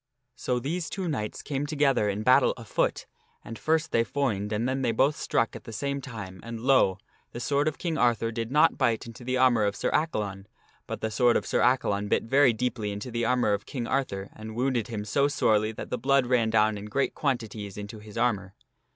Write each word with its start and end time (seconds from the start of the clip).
So 0.35 0.57
these 0.57 0.89
two 0.89 1.07
knights 1.07 1.43
came 1.43 1.67
together 1.67 2.09
in 2.09 2.23
battle 2.23 2.55
afoot, 2.57 3.05
and 3.45 3.59
first 3.59 3.91
they 3.91 4.03
foined 4.03 4.51
and 4.51 4.67
then 4.67 4.81
they 4.81 4.91
both 4.91 5.15
struck 5.15 5.55
at 5.55 5.65
the 5.65 5.71
same 5.71 6.01
time 6.01 6.39
and, 6.41 6.59
lo! 6.59 6.97
the 7.33 7.39
sword 7.39 7.67
of 7.67 7.77
King 7.77 7.99
Arthur 7.99 8.31
did 8.31 8.49
not 8.51 8.79
bite 8.79 9.05
into 9.05 9.23
the 9.23 9.37
armor 9.37 9.63
of 9.63 9.75
Sir 9.75 9.91
Accalon, 9.91 10.47
but 10.87 11.01
the 11.01 11.11
sword 11.11 11.37
of 11.37 11.45
Sir 11.45 11.59
Accalon 11.59 12.09
bit 12.09 12.23
very 12.23 12.51
deeply 12.51 12.91
into 12.91 13.11
the 13.11 13.25
armor 13.25 13.53
of 13.53 13.67
King 13.67 13.85
Arthur 13.85 14.31
and 14.35 14.55
wounded 14.55 14.87
him 14.87 15.05
so 15.05 15.27
sorely 15.27 15.71
that 15.73 15.91
the 15.91 15.99
blood 15.99 16.25
ran 16.25 16.49
down 16.49 16.79
in 16.79 16.85
great 16.85 17.13
quantities 17.13 17.77
into 17.77 17.99
his 17.99 18.17
armor. 18.17 18.55